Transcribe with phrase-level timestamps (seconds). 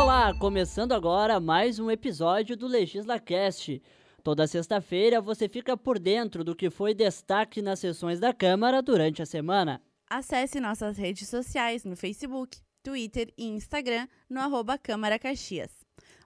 [0.00, 3.82] Olá, começando agora mais um episódio do LegislaCast.
[4.24, 9.20] Toda sexta-feira você fica por dentro do que foi destaque nas sessões da Câmara durante
[9.20, 9.82] a semana.
[10.08, 15.70] Acesse nossas redes sociais no Facebook, Twitter e Instagram no arroba Câmara Caxias.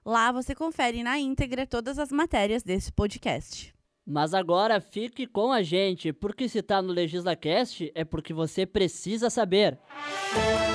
[0.05, 3.75] Lá você confere na íntegra todas as matérias desse podcast.
[4.05, 9.29] Mas agora fique com a gente, porque se tá no LegislaCast é porque você precisa
[9.29, 9.77] saber.
[9.91, 10.74] A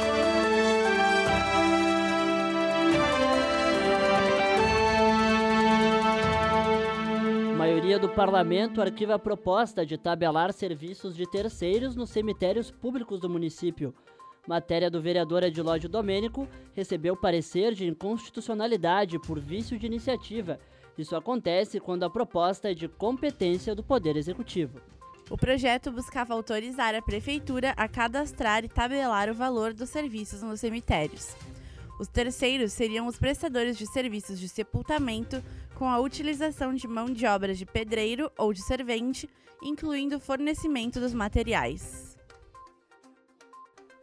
[7.71, 13.31] maioria do parlamento arquiva a proposta de tabelar serviços de terceiros nos cemitérios públicos do
[13.31, 13.95] município.
[14.45, 20.59] Matéria do vereador Edilódio Domênico recebeu parecer de inconstitucionalidade por vício de iniciativa.
[20.99, 24.81] Isso acontece quando a proposta é de competência do Poder Executivo.
[25.31, 30.59] O projeto buscava autorizar a prefeitura a cadastrar e tabelar o valor dos serviços nos
[30.59, 31.37] cemitérios.
[32.01, 37.27] Os terceiros seriam os prestadores de serviços de sepultamento com a utilização de mão de
[37.27, 39.29] obra de pedreiro ou de servente,
[39.63, 42.17] incluindo o fornecimento dos materiais.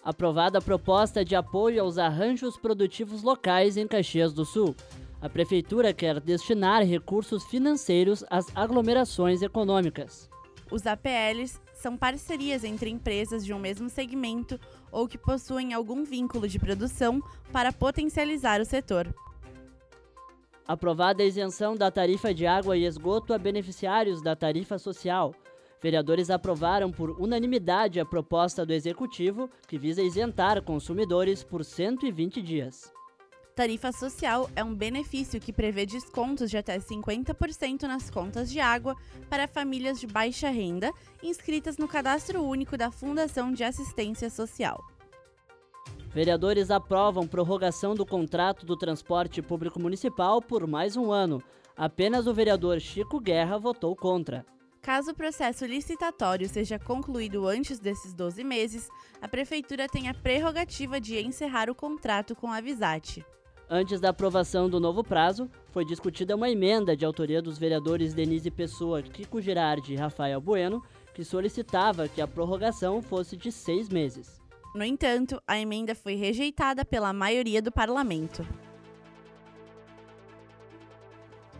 [0.04, 4.76] Aprovada a proposta de apoio aos arranjos produtivos locais em Caxias do Sul.
[5.20, 10.30] A Prefeitura quer destinar recursos financeiros às aglomerações econômicas.
[10.70, 14.60] Os APLs são parcerias entre empresas de um mesmo segmento
[14.92, 19.14] ou que possuem algum vínculo de produção para potencializar o setor.
[20.68, 25.34] Aprovada a isenção da tarifa de água e esgoto a beneficiários da tarifa social.
[25.82, 32.97] Vereadores aprovaram por unanimidade a proposta do Executivo, que visa isentar consumidores por 120 dias.
[33.58, 38.96] Tarifa social é um benefício que prevê descontos de até 50% nas contas de água
[39.32, 40.92] para famílias de baixa renda
[41.24, 44.80] inscritas no Cadastro Único da Fundação de Assistência Social.
[46.14, 51.42] Vereadores aprovam prorrogação do contrato do transporte público municipal por mais um ano.
[51.76, 54.46] Apenas o vereador Chico Guerra votou contra.
[54.84, 58.88] Caso o processo licitatório seja concluído antes desses 12 meses,
[59.20, 63.26] a Prefeitura tem a prerrogativa de encerrar o contrato com a Visate.
[63.70, 68.50] Antes da aprovação do novo prazo, foi discutida uma emenda de autoria dos vereadores Denise
[68.50, 70.82] Pessoa, Kiko Girardi e Rafael Bueno,
[71.14, 74.42] que solicitava que a prorrogação fosse de seis meses.
[74.74, 78.48] No entanto, a emenda foi rejeitada pela maioria do parlamento.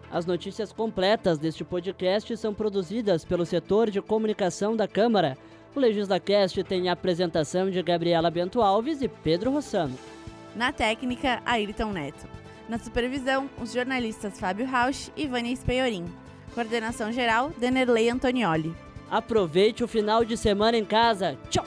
[0.10, 5.38] As notícias completas deste podcast são produzidas pelo setor de comunicação da Câmara.
[5.76, 9.98] O LegislaCast tem a apresentação de Gabriela Bento Alves e Pedro Rossano.
[10.58, 12.28] Na técnica, Ayrton Neto.
[12.68, 16.06] Na supervisão, os jornalistas Fábio Rausch e Vânia Speiorim.
[16.56, 18.76] Coordenação geral, Denerley Antonioli.
[19.08, 21.38] Aproveite o final de semana em casa.
[21.48, 21.64] Tchau!